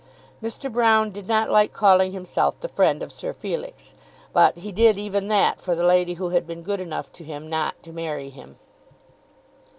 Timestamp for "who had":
6.15-6.47